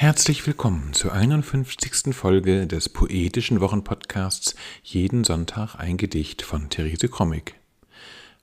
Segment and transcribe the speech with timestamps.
[0.00, 2.14] Herzlich willkommen zur 51.
[2.14, 7.54] Folge des poetischen Wochenpodcasts Jeden Sonntag ein Gedicht von Therese Krommig.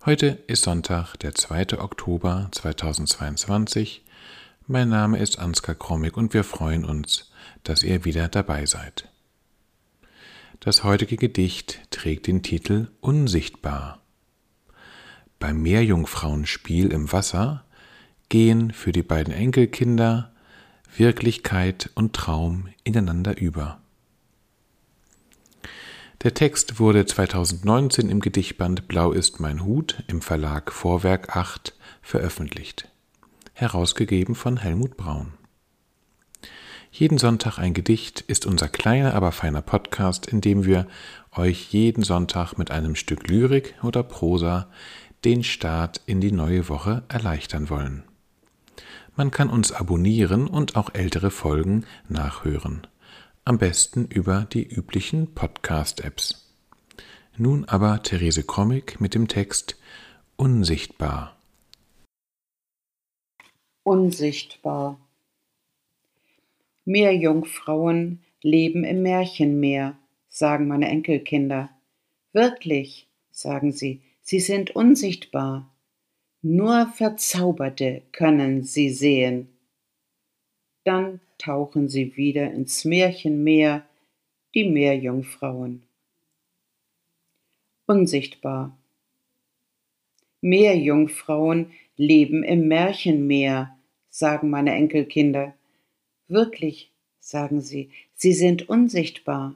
[0.06, 1.80] Heute ist Sonntag, der 2.
[1.80, 4.06] Oktober 2022.
[4.68, 7.32] Mein Name ist Ansgar Krommig und wir freuen uns,
[7.64, 9.10] dass ihr wieder dabei seid.
[10.60, 14.04] Das heutige Gedicht trägt den Titel Unsichtbar.
[15.40, 17.66] Beim Meerjungfrauenspiel im Wasser
[18.30, 20.36] gehen für die beiden Enkelkinder
[20.96, 23.80] Wirklichkeit und Traum ineinander über.
[26.24, 32.90] Der Text wurde 2019 im Gedichtband Blau ist mein Hut im Verlag Vorwerk 8 veröffentlicht,
[33.54, 35.34] herausgegeben von Helmut Braun.
[36.92, 40.88] Jeden Sonntag ein Gedicht ist unser kleiner, aber feiner Podcast, in dem wir
[41.36, 44.72] euch jeden Sonntag mit einem Stück Lyrik oder Prosa
[45.24, 48.07] den Start in die neue Woche erleichtern wollen.
[49.18, 52.86] Man kann uns abonnieren und auch ältere Folgen nachhören.
[53.46, 56.54] Am besten über die üblichen Podcast-Apps.
[57.36, 59.76] Nun aber Therese Krommig mit dem Text
[60.36, 61.36] Unsichtbar.
[63.82, 65.00] Unsichtbar.
[66.86, 69.98] Meerjungfrauen leben im Märchenmeer,
[70.30, 71.72] sagen meine Enkelkinder.
[72.34, 75.74] Wirklich, sagen sie, sie sind unsichtbar.
[76.50, 79.50] Nur Verzauberte können sie sehen.
[80.86, 83.86] Dann tauchen sie wieder ins Märchenmeer,
[84.56, 85.84] die Meerjungfrauen.
[87.86, 88.78] Unsichtbar.
[90.40, 93.78] Meerjungfrauen leben im Märchenmeer,
[94.10, 95.54] sagen meine Enkelkinder.
[96.30, 99.54] Wirklich, sagen sie, sie sind unsichtbar.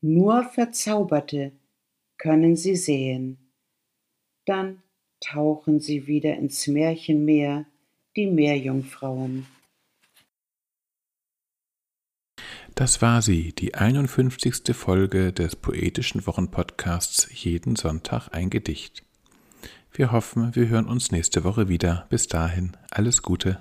[0.00, 1.52] Nur Verzauberte
[2.16, 3.36] können sie sehen.
[4.46, 4.82] Dann
[5.22, 7.66] tauchen sie wieder ins Märchenmeer,
[8.16, 9.46] die Meerjungfrauen.
[12.74, 14.74] Das war sie, die 51.
[14.74, 19.04] Folge des poetischen Wochenpodcasts Jeden Sonntag ein Gedicht.
[19.92, 22.06] Wir hoffen, wir hören uns nächste Woche wieder.
[22.08, 23.60] Bis dahin, alles Gute.